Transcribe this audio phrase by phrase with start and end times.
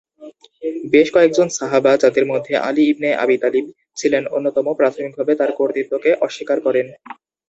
[0.93, 3.65] বেশ কয়েকজন সাহাবা, যাঁদের মধ্যে আলী ইবনে আবী তালিব
[3.97, 6.87] ছিলেন অন্যতম, প্রাথমিকভাবে তাঁর কর্তৃত্বকে অস্বীকার করেন।